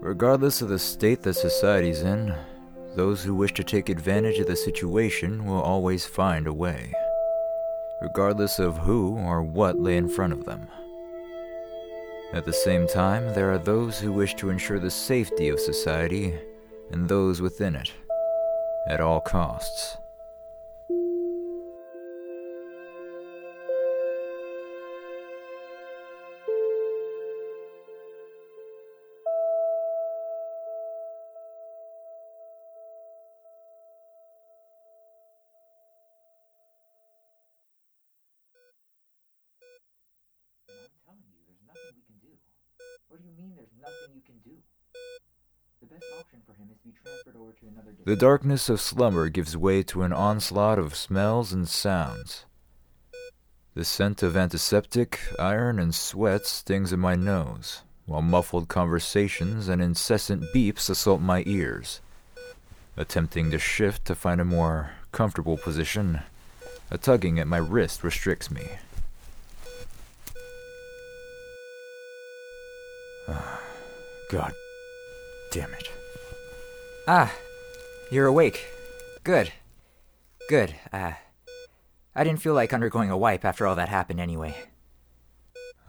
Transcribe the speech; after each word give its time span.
Regardless 0.00 0.62
of 0.62 0.68
the 0.68 0.78
state 0.78 1.22
that 1.22 1.34
society's 1.34 2.02
in, 2.02 2.34
those 2.94 3.22
who 3.22 3.34
wish 3.34 3.52
to 3.54 3.64
take 3.64 3.88
advantage 3.88 4.38
of 4.38 4.46
the 4.46 4.56
situation 4.56 5.44
will 5.44 5.60
always 5.60 6.06
find 6.06 6.46
a 6.46 6.52
way, 6.52 6.92
regardless 8.00 8.58
of 8.58 8.78
who 8.78 9.16
or 9.16 9.42
what 9.42 9.78
lay 9.78 9.96
in 9.96 10.08
front 10.08 10.32
of 10.32 10.44
them. 10.44 10.68
At 12.32 12.44
the 12.44 12.52
same 12.52 12.86
time, 12.86 13.34
there 13.34 13.50
are 13.52 13.58
those 13.58 13.98
who 13.98 14.12
wish 14.12 14.34
to 14.36 14.50
ensure 14.50 14.78
the 14.78 14.90
safety 14.90 15.48
of 15.48 15.60
society 15.60 16.34
and 16.90 17.08
those 17.08 17.40
within 17.40 17.74
it 17.74 17.92
at 18.88 19.00
all 19.00 19.20
costs. 19.20 19.96
What 43.08 43.22
do 43.22 43.26
you 43.26 43.32
mean 43.42 43.54
there's 43.56 43.68
nothing 43.80 44.14
you 44.14 44.20
can 44.20 44.36
do? 44.44 44.56
The 45.80 45.86
best 45.86 46.04
option 46.20 46.40
for 46.44 46.52
him 46.52 46.68
is 46.70 46.78
to 46.80 46.88
be 46.88 46.92
transferred 46.92 47.36
over 47.40 47.52
to 47.52 47.68
another 47.68 47.96
The 48.04 48.16
darkness 48.16 48.68
of 48.68 48.82
slumber 48.82 49.30
gives 49.30 49.56
way 49.56 49.82
to 49.84 50.02
an 50.02 50.12
onslaught 50.12 50.78
of 50.78 50.94
smells 50.94 51.50
and 51.50 51.66
sounds. 51.66 52.44
The 53.74 53.86
scent 53.86 54.22
of 54.22 54.36
antiseptic, 54.36 55.20
iron, 55.38 55.78
and 55.78 55.94
sweat 55.94 56.44
stings 56.44 56.92
in 56.92 57.00
my 57.00 57.14
nose, 57.14 57.80
while 58.04 58.20
muffled 58.20 58.68
conversations 58.68 59.68
and 59.68 59.80
incessant 59.80 60.52
beeps 60.52 60.90
assault 60.90 61.22
my 61.22 61.44
ears. 61.46 62.00
Attempting 62.98 63.50
to 63.52 63.58
shift 63.58 64.04
to 64.04 64.14
find 64.14 64.38
a 64.38 64.44
more 64.44 64.90
comfortable 65.12 65.56
position, 65.56 66.20
a 66.90 66.98
tugging 66.98 67.38
at 67.38 67.46
my 67.46 67.58
wrist 67.58 68.04
restricts 68.04 68.50
me. 68.50 68.68
God 74.30 74.52
damn 75.52 75.72
it. 75.74 75.90
Ah, 77.06 77.32
you're 78.10 78.26
awake. 78.26 78.66
Good. 79.24 79.52
Good. 80.48 80.74
Uh, 80.92 81.12
I 82.14 82.24
didn't 82.24 82.40
feel 82.40 82.54
like 82.54 82.72
undergoing 82.72 83.10
a 83.10 83.16
wipe 83.16 83.44
after 83.44 83.66
all 83.66 83.76
that 83.76 83.88
happened 83.88 84.20
anyway. 84.20 84.56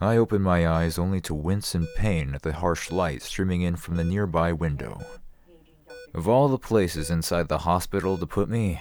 I 0.00 0.16
opened 0.16 0.44
my 0.44 0.66
eyes 0.66 0.98
only 0.98 1.20
to 1.22 1.34
wince 1.34 1.74
in 1.74 1.86
pain 1.96 2.34
at 2.34 2.42
the 2.42 2.54
harsh 2.54 2.90
light 2.90 3.22
streaming 3.22 3.62
in 3.62 3.76
from 3.76 3.96
the 3.96 4.04
nearby 4.04 4.52
window. 4.52 5.00
Of 6.14 6.26
all 6.26 6.48
the 6.48 6.58
places 6.58 7.10
inside 7.10 7.48
the 7.48 7.58
hospital 7.58 8.16
to 8.16 8.26
put 8.26 8.48
me, 8.48 8.80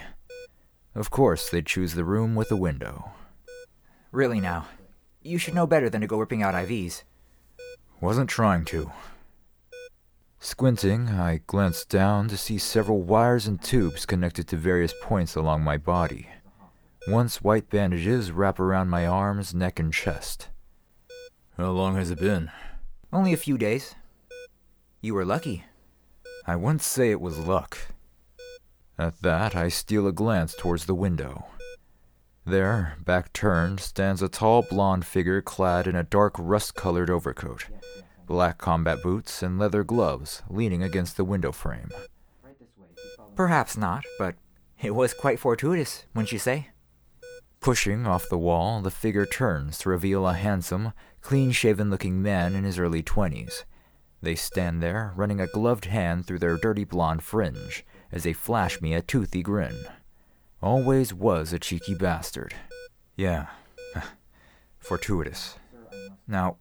of 0.95 1.09
course 1.09 1.49
they'd 1.49 1.65
choose 1.65 1.93
the 1.93 2.05
room 2.05 2.35
with 2.35 2.51
a 2.51 2.55
window. 2.55 3.11
Really 4.11 4.39
now. 4.39 4.67
You 5.21 5.37
should 5.37 5.53
know 5.53 5.67
better 5.67 5.89
than 5.89 6.01
to 6.01 6.07
go 6.07 6.17
ripping 6.17 6.41
out 6.41 6.55
IVs. 6.55 7.03
Wasn't 8.01 8.29
trying 8.29 8.65
to. 8.65 8.91
Squinting, 10.39 11.09
I 11.09 11.41
glanced 11.47 11.89
down 11.89 12.29
to 12.29 12.37
see 12.37 12.57
several 12.57 13.01
wires 13.01 13.45
and 13.45 13.61
tubes 13.61 14.05
connected 14.05 14.47
to 14.47 14.55
various 14.55 14.93
points 15.01 15.35
along 15.35 15.63
my 15.63 15.77
body. 15.77 16.29
Once 17.09 17.41
white 17.41 17.69
bandages 17.69 18.31
wrap 18.31 18.59
around 18.59 18.89
my 18.89 19.05
arms, 19.05 19.53
neck, 19.53 19.79
and 19.79 19.93
chest. 19.93 20.47
How 21.57 21.71
long 21.71 21.95
has 21.97 22.09
it 22.09 22.19
been? 22.19 22.51
Only 23.11 23.33
a 23.33 23.37
few 23.37 23.57
days. 23.57 23.95
You 25.01 25.13
were 25.13 25.25
lucky. 25.25 25.65
I 26.47 26.55
wouldn't 26.55 26.81
say 26.81 27.11
it 27.11 27.19
was 27.19 27.37
luck. 27.37 27.77
At 28.97 29.21
that, 29.23 29.55
I 29.55 29.67
steal 29.67 30.07
a 30.07 30.13
glance 30.13 30.55
towards 30.55 30.85
the 30.85 30.95
window. 30.95 31.47
There, 32.45 32.95
back 33.05 33.31
turned, 33.33 33.79
stands 33.79 34.21
a 34.21 34.29
tall 34.29 34.63
blonde 34.63 35.05
figure 35.05 35.41
clad 35.41 35.85
in 35.85 35.95
a 35.95 36.03
dark 36.03 36.35
rust 36.37 36.73
colored 36.73 37.09
overcoat, 37.09 37.67
black 38.25 38.57
combat 38.57 39.03
boots, 39.03 39.43
and 39.43 39.59
leather 39.59 39.83
gloves, 39.83 40.41
leaning 40.49 40.81
against 40.81 41.15
the 41.15 41.25
window 41.25 41.51
frame. 41.51 41.89
Perhaps 43.35 43.77
not, 43.77 44.03
but 44.17 44.35
it 44.81 44.95
was 44.95 45.13
quite 45.13 45.39
fortuitous, 45.39 46.05
wouldn't 46.15 46.31
you 46.31 46.39
say? 46.39 46.69
Pushing 47.59 48.07
off 48.07 48.29
the 48.29 48.37
wall, 48.37 48.81
the 48.81 48.89
figure 48.89 49.25
turns 49.25 49.77
to 49.79 49.89
reveal 49.89 50.25
a 50.27 50.33
handsome, 50.33 50.93
clean 51.21 51.51
shaven 51.51 51.89
looking 51.89 52.21
man 52.21 52.55
in 52.55 52.63
his 52.63 52.79
early 52.79 53.03
twenties. 53.03 53.65
They 54.21 54.35
stand 54.35 54.81
there, 54.81 55.13
running 55.15 55.39
a 55.39 55.47
gloved 55.47 55.85
hand 55.85 56.25
through 56.25 56.39
their 56.39 56.57
dirty 56.57 56.83
blonde 56.83 57.23
fringe, 57.23 57.85
as 58.11 58.23
they 58.23 58.33
flash 58.33 58.81
me 58.81 58.93
a 58.93 59.01
toothy 59.01 59.41
grin. 59.43 59.75
Always 60.61 61.13
was 61.13 61.53
a 61.53 61.59
cheeky 61.59 61.95
bastard. 61.95 62.53
Yeah, 63.15 63.47
fortuitous. 64.79 65.55
Now, 66.27 66.57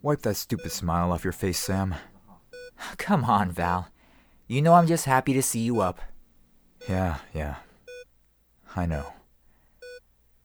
wipe 0.00 0.22
that 0.22 0.36
stupid 0.36 0.72
smile 0.72 1.12
off 1.12 1.24
your 1.24 1.32
face, 1.32 1.58
Sam. 1.58 1.94
Come 2.96 3.24
on, 3.24 3.50
Val. 3.50 3.88
You 4.46 4.62
know 4.62 4.74
I'm 4.74 4.86
just 4.86 5.04
happy 5.04 5.32
to 5.34 5.42
see 5.42 5.60
you 5.60 5.80
up. 5.80 6.00
Yeah, 6.88 7.18
yeah. 7.34 7.56
I 8.74 8.86
know. 8.86 9.12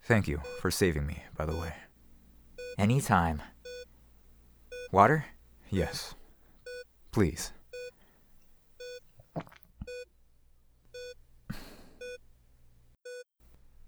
Thank 0.04 0.28
you 0.28 0.42
for 0.62 0.70
saving 0.70 1.06
me, 1.08 1.24
by 1.36 1.46
the 1.46 1.56
way. 1.56 1.74
Anytime. 2.78 3.42
Water? 4.92 5.26
Yes. 5.70 6.16
Please. 7.12 7.52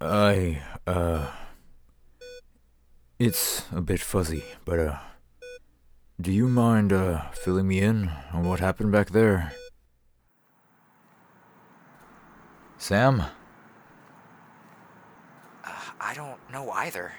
I, 0.02 0.62
uh. 0.88 1.28
It's 3.20 3.66
a 3.74 3.82
bit 3.82 4.00
fuzzy, 4.00 4.44
but, 4.64 4.80
uh. 4.80 4.98
Do 6.22 6.32
you 6.32 6.48
mind, 6.48 6.94
uh, 6.94 7.30
filling 7.32 7.68
me 7.68 7.80
in 7.80 8.10
on 8.34 8.48
what 8.48 8.60
happened 8.60 8.92
back 8.92 9.10
there? 9.10 9.52
Sam? 12.78 13.22
Uh, 15.66 15.72
I 16.00 16.14
don't 16.14 16.40
know 16.52 16.72
either. 16.72 17.12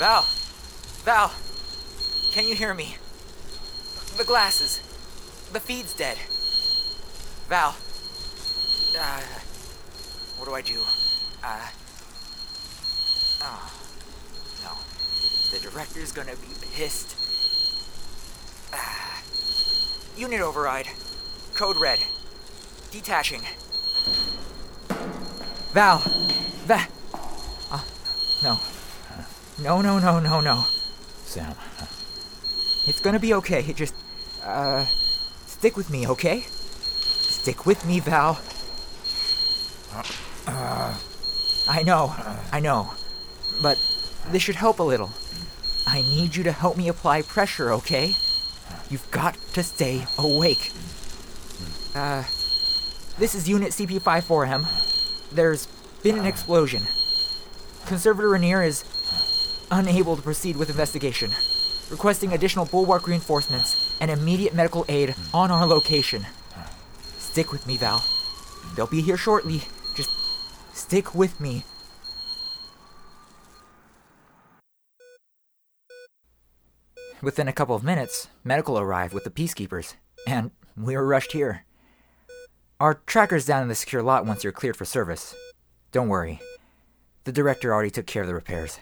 Val! 0.00 0.22
Val! 1.04 1.30
Can 2.32 2.48
you 2.48 2.54
hear 2.54 2.72
me? 2.72 2.96
The 4.16 4.24
glasses. 4.24 4.80
The 5.52 5.60
feed's 5.60 5.92
dead. 5.92 6.16
Val. 7.50 7.76
Uh, 8.98 9.20
what 10.38 10.48
do 10.48 10.54
I 10.54 10.62
do? 10.62 10.80
Uh. 11.44 11.68
Oh. 13.42 13.72
No. 14.64 14.72
The 15.50 15.68
director's 15.68 16.12
gonna 16.12 16.36
be 16.36 16.48
pissed. 16.72 17.14
Ah. 18.72 19.20
Unit 20.16 20.40
override. 20.40 20.88
Code 21.54 21.76
red. 21.76 22.00
Detaching. 22.90 23.42
Val! 25.74 25.98
Val! 26.64 26.86
Uh, 27.70 27.84
no. 28.42 28.58
No, 29.62 29.82
no, 29.82 29.98
no, 29.98 30.18
no, 30.20 30.40
no. 30.40 30.64
Sam. 31.24 31.54
It's 32.86 33.00
gonna 33.00 33.20
be 33.20 33.34
okay. 33.34 33.72
Just, 33.74 33.94
uh, 34.42 34.86
stick 35.46 35.76
with 35.76 35.90
me, 35.90 36.06
okay? 36.08 36.44
Stick 37.00 37.66
with 37.66 37.84
me, 37.84 38.00
Val. 38.00 38.40
Uh, 40.46 40.96
I 41.68 41.82
know, 41.82 42.14
I 42.50 42.60
know. 42.60 42.92
But 43.60 43.78
this 44.30 44.42
should 44.42 44.54
help 44.54 44.78
a 44.78 44.82
little. 44.82 45.10
I 45.86 46.02
need 46.02 46.36
you 46.36 46.42
to 46.44 46.52
help 46.52 46.76
me 46.76 46.88
apply 46.88 47.22
pressure, 47.22 47.72
okay? 47.74 48.16
You've 48.88 49.10
got 49.10 49.36
to 49.52 49.62
stay 49.62 50.06
awake. 50.18 50.72
Uh, 51.94 52.24
this 53.18 53.34
is 53.34 53.48
Unit 53.48 53.72
CP54M. 53.72 54.66
There's 55.30 55.66
been 56.02 56.18
an 56.18 56.24
explosion. 56.24 56.84
Conservator 57.86 58.30
Rainier 58.30 58.62
is 58.62 58.84
unable 59.70 60.16
to 60.16 60.22
proceed 60.22 60.56
with 60.56 60.70
investigation, 60.70 61.30
requesting 61.90 62.32
additional 62.32 62.66
bulwark 62.66 63.06
reinforcements 63.06 63.96
and 64.00 64.10
immediate 64.10 64.54
medical 64.54 64.84
aid 64.88 65.14
on 65.32 65.50
our 65.50 65.66
location. 65.66 66.26
Stick 67.18 67.52
with 67.52 67.66
me, 67.66 67.76
Val. 67.76 68.04
They'll 68.74 68.86
be 68.86 69.02
here 69.02 69.16
shortly. 69.16 69.62
Just 69.94 70.10
stick 70.72 71.14
with 71.14 71.40
me. 71.40 71.64
Within 77.22 77.48
a 77.48 77.52
couple 77.52 77.76
of 77.76 77.84
minutes, 77.84 78.28
medical 78.44 78.78
arrived 78.78 79.12
with 79.12 79.24
the 79.24 79.30
peacekeepers, 79.30 79.94
and 80.26 80.50
we 80.74 80.96
were 80.96 81.06
rushed 81.06 81.32
here. 81.32 81.66
Our 82.80 82.94
tracker's 83.04 83.44
down 83.44 83.62
in 83.62 83.68
the 83.68 83.74
secure 83.74 84.02
lot 84.02 84.24
once 84.24 84.42
you're 84.42 84.54
cleared 84.54 84.76
for 84.76 84.86
service. 84.86 85.34
Don't 85.92 86.08
worry. 86.08 86.40
The 87.24 87.32
director 87.32 87.74
already 87.74 87.90
took 87.90 88.06
care 88.06 88.22
of 88.22 88.28
the 88.28 88.34
repairs. 88.34 88.80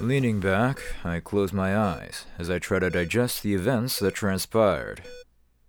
Leaning 0.00 0.38
back, 0.38 0.80
I 1.02 1.18
close 1.18 1.52
my 1.52 1.76
eyes 1.76 2.24
as 2.38 2.48
I 2.48 2.60
try 2.60 2.78
to 2.78 2.88
digest 2.88 3.42
the 3.42 3.54
events 3.54 3.98
that 3.98 4.14
transpired. 4.14 5.02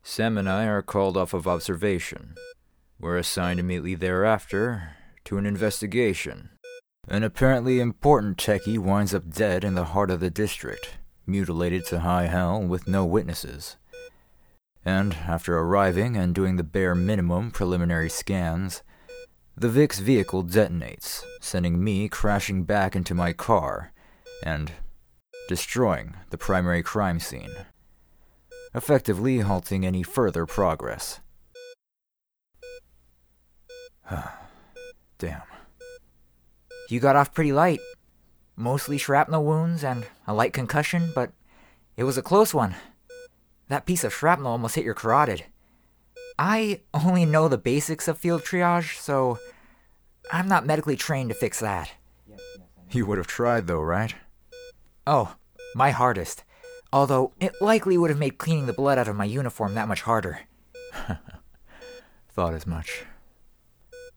Sam 0.03 0.37
and 0.37 0.47
I 0.47 0.65
are 0.65 0.83
called 0.83 1.17
off 1.17 1.33
of 1.33 1.47
observation. 1.47 2.35
We're 2.99 3.17
assigned 3.17 3.59
immediately 3.59 3.95
thereafter 3.95 4.91
to 5.25 5.39
an 5.39 5.47
investigation. 5.47 6.51
An 7.07 7.23
apparently 7.23 7.79
important 7.79 8.37
techie 8.37 8.77
winds 8.77 9.15
up 9.15 9.31
dead 9.31 9.63
in 9.63 9.73
the 9.73 9.85
heart 9.85 10.11
of 10.11 10.19
the 10.19 10.29
district, 10.29 10.99
mutilated 11.25 11.85
to 11.87 12.01
high 12.01 12.27
hell 12.27 12.61
with 12.61 12.87
no 12.87 13.05
witnesses. 13.05 13.77
And 14.85 15.15
after 15.15 15.57
arriving 15.57 16.15
and 16.15 16.35
doing 16.35 16.57
the 16.57 16.63
bare 16.63 16.93
minimum 16.93 17.49
preliminary 17.49 18.11
scans, 18.11 18.83
the 19.57 19.69
VIX 19.69 19.97
vehicle 19.97 20.43
detonates, 20.43 21.23
sending 21.41 21.83
me 21.83 22.07
crashing 22.07 22.63
back 22.63 22.95
into 22.95 23.15
my 23.15 23.33
car 23.33 23.91
and 24.43 24.71
destroying 25.47 26.15
the 26.29 26.37
primary 26.37 26.83
crime 26.83 27.19
scene, 27.19 27.51
effectively 28.73 29.39
halting 29.39 29.85
any 29.85 30.03
further 30.03 30.45
progress. 30.45 31.19
Damn. 35.17 35.41
You 36.89 36.99
got 36.99 37.15
off 37.15 37.33
pretty 37.33 37.51
light. 37.51 37.79
Mostly 38.55 38.97
shrapnel 38.97 39.45
wounds 39.45 39.83
and 39.83 40.05
a 40.27 40.33
light 40.33 40.53
concussion, 40.53 41.11
but 41.15 41.31
it 41.95 42.03
was 42.03 42.17
a 42.17 42.21
close 42.21 42.53
one. 42.53 42.75
That 43.69 43.85
piece 43.85 44.03
of 44.03 44.13
shrapnel 44.13 44.51
almost 44.51 44.75
hit 44.75 44.85
your 44.85 44.95
carotid. 44.95 45.45
I 46.37 46.81
only 46.93 47.25
know 47.25 47.47
the 47.47 47.57
basics 47.57 48.07
of 48.07 48.17
field 48.17 48.43
triage, 48.43 48.97
so 48.97 49.37
I'm 50.31 50.47
not 50.47 50.65
medically 50.65 50.95
trained 50.95 51.29
to 51.29 51.35
fix 51.35 51.59
that. 51.59 51.91
You 52.91 53.05
would 53.05 53.17
have 53.17 53.27
tried, 53.27 53.67
though, 53.67 53.81
right? 53.81 54.15
Oh, 55.11 55.35
my 55.73 55.89
hardest. 55.89 56.43
Although 56.93 57.33
it 57.39 57.59
likely 57.59 57.97
would 57.97 58.11
have 58.11 58.19
made 58.19 58.37
cleaning 58.37 58.67
the 58.67 58.73
blood 58.73 58.99
out 58.99 59.07
of 59.07 59.15
my 59.15 59.25
uniform 59.25 59.73
that 59.73 59.87
much 59.87 60.03
harder. 60.03 60.41
Thought 62.29 62.53
as 62.53 62.67
much. 62.67 63.05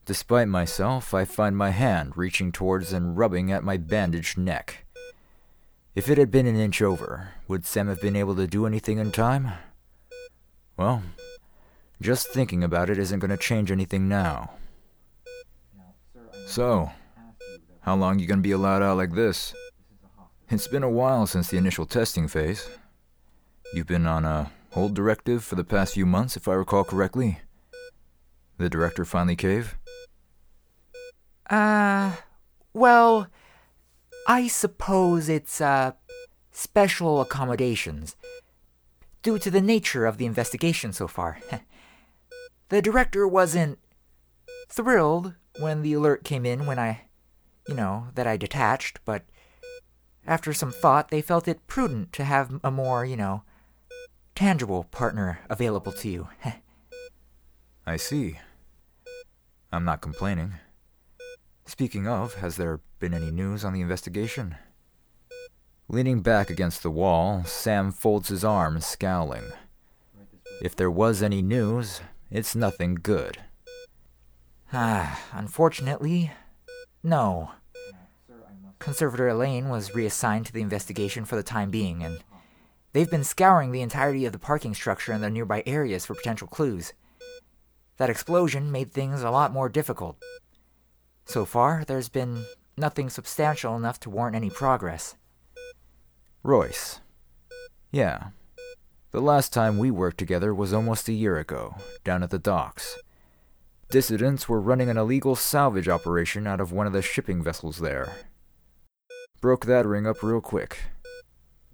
Despite 0.04 0.48
myself, 0.48 1.14
I 1.14 1.24
find 1.24 1.56
my 1.56 1.70
hand 1.70 2.18
reaching 2.18 2.52
towards 2.52 2.92
and 2.92 3.16
rubbing 3.16 3.50
at 3.50 3.64
my 3.64 3.78
bandaged 3.78 4.36
neck. 4.36 4.84
If 5.94 6.10
it 6.10 6.18
had 6.18 6.30
been 6.30 6.46
an 6.46 6.56
inch 6.56 6.82
over, 6.82 7.30
would 7.48 7.64
Sam 7.64 7.88
have 7.88 8.02
been 8.02 8.14
able 8.14 8.36
to 8.36 8.46
do 8.46 8.66
anything 8.66 8.98
in 8.98 9.12
time? 9.12 9.52
Well, 10.76 11.02
just 12.02 12.26
thinking 12.28 12.62
about 12.62 12.90
it 12.90 12.98
isn't 12.98 13.20
going 13.20 13.30
to 13.30 13.38
change 13.38 13.70
anything 13.70 14.10
now. 14.10 14.50
So, 16.46 16.90
how 17.80 17.96
long 17.96 18.18
you 18.18 18.26
going 18.26 18.40
to 18.40 18.42
be 18.42 18.52
allowed 18.52 18.82
out 18.82 18.98
like 18.98 19.14
this? 19.14 19.54
It's 20.50 20.68
been 20.68 20.82
a 20.82 20.90
while 20.90 21.26
since 21.26 21.48
the 21.48 21.56
initial 21.56 21.86
testing 21.86 22.28
phase. 22.28 22.68
You've 23.72 23.86
been 23.86 24.06
on 24.06 24.24
a 24.24 24.52
hold 24.72 24.94
directive 24.94 25.44
for 25.44 25.54
the 25.54 25.64
past 25.64 25.94
few 25.94 26.06
months, 26.06 26.36
if 26.36 26.46
I 26.46 26.54
recall 26.54 26.84
correctly. 26.84 27.40
The 28.58 28.68
director 28.68 29.04
finally 29.04 29.36
cave? 29.36 29.76
Uh, 31.48 32.16
well, 32.72 33.28
I 34.26 34.48
suppose 34.48 35.28
it's, 35.28 35.60
uh, 35.60 35.92
special 36.52 37.20
accommodations. 37.20 38.16
Due 39.22 39.38
to 39.38 39.50
the 39.50 39.60
nature 39.60 40.04
of 40.04 40.18
the 40.18 40.26
investigation 40.26 40.92
so 40.92 41.08
far. 41.08 41.38
the 42.68 42.82
director 42.82 43.26
wasn't 43.26 43.78
thrilled 44.68 45.34
when 45.58 45.82
the 45.82 45.92
alert 45.92 46.24
came 46.24 46.46
in 46.46 46.66
when 46.66 46.78
I, 46.78 47.02
you 47.68 47.74
know, 47.74 48.08
that 48.14 48.26
I 48.26 48.36
detached, 48.36 49.00
but 49.04 49.24
after 50.26 50.52
some 50.52 50.72
thought, 50.72 51.10
they 51.10 51.20
felt 51.20 51.48
it 51.48 51.66
prudent 51.66 52.12
to 52.14 52.24
have 52.24 52.60
a 52.62 52.70
more, 52.70 53.04
you 53.04 53.16
know, 53.16 53.42
tangible 54.34 54.84
partner 54.84 55.40
available 55.50 55.92
to 55.92 56.08
you. 56.08 56.28
I 57.86 57.96
see. 57.96 58.38
I'm 59.72 59.84
not 59.84 60.00
complaining. 60.00 60.54
Speaking 61.64 62.06
of, 62.06 62.34
has 62.34 62.56
there 62.56 62.80
been 62.98 63.14
any 63.14 63.30
news 63.30 63.64
on 63.64 63.72
the 63.72 63.80
investigation? 63.80 64.56
Leaning 65.88 66.20
back 66.20 66.50
against 66.50 66.82
the 66.82 66.90
wall, 66.90 67.44
Sam 67.44 67.90
folds 67.90 68.28
his 68.28 68.44
arms, 68.44 68.86
scowling. 68.86 69.44
If 70.62 70.76
there 70.76 70.90
was 70.90 71.22
any 71.22 71.42
news, 71.42 72.00
it's 72.30 72.54
nothing 72.54 72.94
good. 72.94 73.38
Ah, 74.74 75.20
unfortunately, 75.32 76.32
no. 77.02 77.50
Conservator 78.82 79.28
Elaine 79.28 79.68
was 79.68 79.94
reassigned 79.94 80.44
to 80.46 80.52
the 80.52 80.60
investigation 80.60 81.24
for 81.24 81.36
the 81.36 81.42
time 81.44 81.70
being, 81.70 82.02
and 82.02 82.24
they've 82.92 83.10
been 83.10 83.22
scouring 83.22 83.70
the 83.70 83.80
entirety 83.80 84.26
of 84.26 84.32
the 84.32 84.40
parking 84.40 84.74
structure 84.74 85.12
and 85.12 85.22
the 85.22 85.30
nearby 85.30 85.62
areas 85.66 86.04
for 86.04 86.16
potential 86.16 86.48
clues. 86.48 86.92
That 87.98 88.10
explosion 88.10 88.72
made 88.72 88.90
things 88.90 89.22
a 89.22 89.30
lot 89.30 89.52
more 89.52 89.68
difficult. 89.68 90.16
So 91.24 91.44
far, 91.44 91.84
there's 91.86 92.08
been 92.08 92.44
nothing 92.76 93.08
substantial 93.08 93.76
enough 93.76 94.00
to 94.00 94.10
warrant 94.10 94.34
any 94.34 94.50
progress. 94.50 95.14
Royce. 96.42 97.00
Yeah. 97.92 98.30
The 99.12 99.20
last 99.20 99.52
time 99.52 99.78
we 99.78 99.92
worked 99.92 100.18
together 100.18 100.52
was 100.52 100.72
almost 100.72 101.08
a 101.08 101.12
year 101.12 101.38
ago, 101.38 101.76
down 102.02 102.24
at 102.24 102.30
the 102.30 102.38
docks. 102.40 102.98
Dissidents 103.90 104.48
were 104.48 104.60
running 104.60 104.88
an 104.88 104.96
illegal 104.96 105.36
salvage 105.36 105.88
operation 105.88 106.48
out 106.48 106.60
of 106.60 106.72
one 106.72 106.88
of 106.88 106.92
the 106.92 107.02
shipping 107.02 107.44
vessels 107.44 107.78
there. 107.78 108.12
Broke 109.42 109.66
that 109.66 109.84
ring 109.86 110.06
up 110.06 110.22
real 110.22 110.40
quick. 110.40 110.84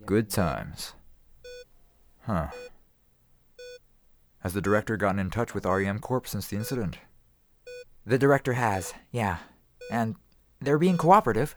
Good 0.06 0.30
times. 0.30 0.94
Huh. 2.22 2.46
Has 4.38 4.54
the 4.54 4.62
director 4.62 4.96
gotten 4.96 5.18
in 5.18 5.28
touch 5.28 5.52
with 5.52 5.66
REM 5.66 5.98
Corp 5.98 6.26
since 6.26 6.46
the 6.46 6.56
incident? 6.56 6.96
The 8.06 8.16
director 8.16 8.54
has, 8.54 8.94
yeah. 9.10 9.40
And 9.90 10.16
they're 10.62 10.78
being 10.78 10.96
cooperative. 10.96 11.56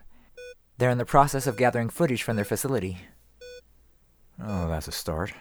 They're 0.77 0.89
in 0.89 0.97
the 0.97 1.05
process 1.05 1.47
of 1.47 1.55
gathering 1.55 1.87
footage 1.87 2.23
from 2.23 2.35
their 2.35 2.43
facility. 2.43 2.97
Oh, 4.45 4.67
that's 4.67 4.89
a 4.89 4.91
start. 4.91 5.31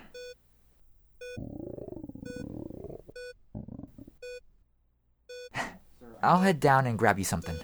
I'll 6.23 6.43
head 6.43 6.61
down 6.61 6.87
and 6.87 6.97
grab 6.97 7.19
you 7.19 7.25
something. 7.25 7.57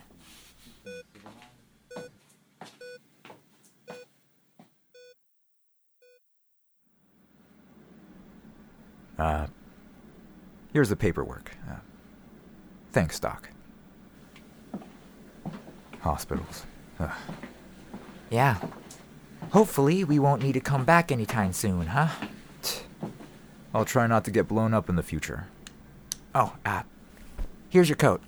Uh, 9.18 9.46
here's 10.72 10.88
the 10.88 10.96
paperwork. 10.96 11.52
Uh, 11.68 11.76
thanks, 12.92 13.18
Doc. 13.18 13.50
Hospitals. 16.00 16.66
Ugh. 17.00 17.10
Yeah. 18.30 18.58
Hopefully, 19.50 20.04
we 20.04 20.18
won't 20.18 20.42
need 20.42 20.52
to 20.52 20.60
come 20.60 20.84
back 20.84 21.10
anytime 21.10 21.52
soon, 21.52 21.86
huh? 21.88 22.08
I'll 23.74 23.84
try 23.84 24.06
not 24.06 24.24
to 24.24 24.30
get 24.30 24.48
blown 24.48 24.74
up 24.74 24.88
in 24.88 24.96
the 24.96 25.02
future. 25.02 25.46
Oh, 26.34 26.54
uh, 26.64 26.82
here's 27.68 27.88
your 27.88 27.96
coat. 27.96 28.22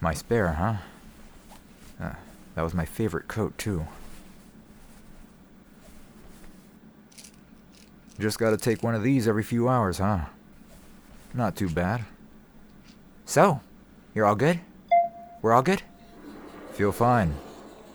My 0.00 0.14
spare, 0.14 0.52
huh? 0.52 0.76
Uh, 2.00 2.14
that 2.54 2.62
was 2.62 2.74
my 2.74 2.84
favorite 2.84 3.28
coat, 3.28 3.56
too. 3.58 3.86
Just 8.18 8.38
gotta 8.38 8.56
take 8.56 8.82
one 8.82 8.94
of 8.94 9.02
these 9.02 9.26
every 9.26 9.42
few 9.42 9.68
hours, 9.68 9.98
huh? 9.98 10.26
Not 11.32 11.56
too 11.56 11.68
bad. 11.68 12.04
So, 13.26 13.60
you're 14.14 14.26
all 14.26 14.36
good? 14.36 14.60
We're 15.42 15.52
all 15.52 15.62
good? 15.62 15.82
Feel 16.74 16.92
fine. 16.92 17.34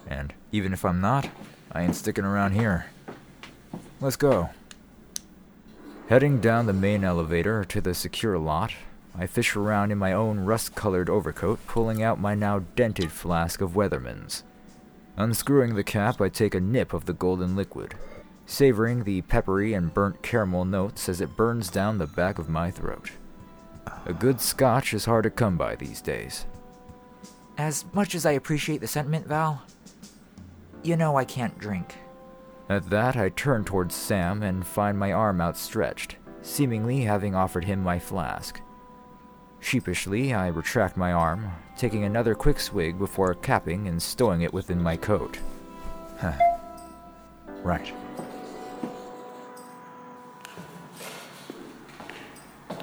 And 0.07 0.33
even 0.51 0.73
if 0.73 0.83
I'm 0.83 0.99
not, 0.99 1.29
I 1.71 1.83
ain't 1.83 1.95
sticking 1.95 2.25
around 2.25 2.53
here. 2.53 2.88
Let's 4.01 4.15
go. 4.15 4.49
Heading 6.09 6.39
down 6.39 6.65
the 6.65 6.73
main 6.73 7.03
elevator 7.03 7.63
to 7.65 7.79
the 7.79 7.93
secure 7.93 8.38
lot, 8.38 8.73
I 9.17 9.27
fish 9.27 9.55
around 9.55 9.91
in 9.91 9.97
my 9.97 10.11
own 10.11 10.41
rust 10.41 10.75
colored 10.75 11.09
overcoat, 11.09 11.65
pulling 11.67 12.01
out 12.01 12.19
my 12.19 12.35
now 12.35 12.63
dented 12.75 13.11
flask 13.11 13.61
of 13.61 13.75
Weatherman's. 13.75 14.43
Unscrewing 15.17 15.75
the 15.75 15.83
cap, 15.83 16.19
I 16.19 16.29
take 16.29 16.55
a 16.55 16.59
nip 16.59 16.93
of 16.93 17.05
the 17.05 17.13
golden 17.13 17.55
liquid, 17.55 17.95
savoring 18.50 19.03
the 19.03 19.22
peppery 19.22 19.75
and 19.75 19.94
burnt 19.94 20.24
caramel 20.24 20.65
notes 20.65 21.08
as 21.08 21.22
it 21.22 21.38
burns 21.38 21.70
down 21.70 22.00
the 22.00 22.08
back 22.08 22.39
of 22.39 22.50
my 22.50 22.72
throat. 22.72 23.12
A 24.08 24.13
good 24.13 24.41
scotch 24.41 24.91
is 24.94 25.06
hard 25.06 25.24
to 25.24 25.29
come 25.29 25.56
by 25.56 25.75
these 25.75 26.01
days. 26.01 26.48
As 27.60 27.86
much 27.94 28.15
as 28.15 28.25
I 28.25 28.32
appreciate 28.32 28.82
the 28.82 28.88
sentiment, 28.88 29.27
Val, 29.27 29.62
you 30.82 30.98
know 30.98 31.15
I 31.15 31.25
can't 31.25 31.60
drink. 31.60 31.96
At 32.70 32.89
that, 32.89 33.15
I 33.15 33.29
turn 33.29 33.65
towards 33.65 33.94
Sam 33.94 34.41
and 34.41 34.65
find 34.65 34.98
my 34.98 35.12
arm 35.12 35.41
outstretched, 35.41 36.15
seemingly 36.41 37.01
having 37.01 37.36
offered 37.36 37.65
him 37.65 37.84
my 37.84 38.00
flask. 38.00 38.62
Sheepishly, 39.60 40.34
I 40.34 40.48
retract 40.48 40.98
my 40.98 41.12
arm, 41.12 41.51
taking 41.77 42.03
another 42.03 42.34
quick 42.34 42.60
swig 42.60 42.98
before 42.98 43.36
capping 43.36 43.88
and 43.88 44.01
stowing 44.01 44.41
it 44.41 44.53
within 44.53 44.82
my 44.82 44.98
coat. 44.98 45.38
Huh. 46.20 46.34
Right. 47.62 47.94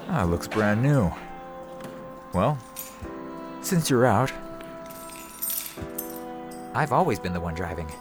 Ah, 0.09 0.23
looks 0.23 0.47
brand 0.47 0.81
new. 0.81 1.11
Well, 2.33 2.57
since 3.61 3.89
you're 3.89 4.05
out, 4.05 4.31
I've 6.73 6.93
always 6.93 7.19
been 7.19 7.33
the 7.33 7.41
one 7.41 7.55
driving. 7.55 7.91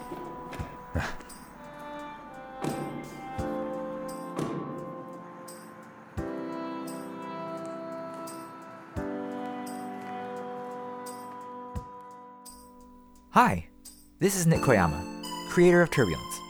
Hi, 13.30 13.66
this 14.20 14.36
is 14.36 14.46
Nick 14.46 14.60
Koyama, 14.60 15.50
creator 15.50 15.82
of 15.82 15.90
Turbulence. 15.90 16.40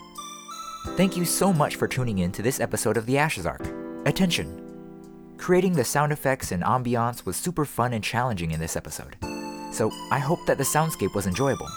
Thank 0.95 1.17
you 1.17 1.25
so 1.25 1.51
much 1.51 1.75
for 1.75 1.87
tuning 1.87 2.19
in 2.19 2.31
to 2.33 2.41
this 2.41 2.59
episode 2.59 2.95
of 2.95 3.05
The 3.07 3.17
Ashes 3.17 3.45
Arc. 3.45 3.67
Attention! 4.05 4.66
Creating 5.37 5.73
the 5.73 5.83
sound 5.83 6.11
effects 6.11 6.51
and 6.51 6.63
ambiance 6.63 7.25
was 7.25 7.37
super 7.37 7.63
fun 7.63 7.93
and 7.93 8.03
challenging 8.03 8.51
in 8.51 8.59
this 8.59 8.75
episode, 8.75 9.15
so 9.71 9.91
I 10.11 10.19
hope 10.19 10.39
that 10.47 10.57
the 10.57 10.63
soundscape 10.63 11.15
was 11.15 11.27
enjoyable. 11.27 11.69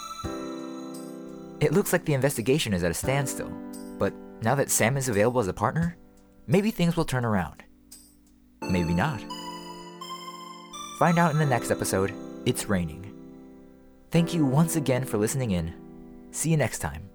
It 1.61 1.73
looks 1.73 1.93
like 1.93 2.05
the 2.05 2.15
investigation 2.15 2.73
is 2.73 2.83
at 2.83 2.91
a 2.91 2.95
standstill, 2.95 3.53
but 3.99 4.15
now 4.43 4.55
that 4.55 4.71
Sam 4.71 4.97
is 4.97 5.09
available 5.09 5.41
as 5.41 5.49
a 5.49 5.53
partner, 5.53 5.97
maybe 6.47 6.71
things 6.71 6.97
will 6.97 7.05
turn 7.05 7.25
around. 7.25 7.63
Maybe 8.63 8.95
not. 8.95 9.21
Find 10.99 11.19
out 11.19 11.33
in 11.33 11.39
the 11.39 11.47
next 11.47 11.71
episode 11.71 12.13
It's 12.47 12.69
Raining. 12.69 13.07
Thank 14.11 14.35
you 14.35 14.45
once 14.45 14.77
again 14.77 15.05
for 15.05 15.19
listening 15.19 15.53
in. 15.53 15.75
See 16.33 16.51
you 16.51 16.57
next 16.57 16.79
time. 16.79 17.09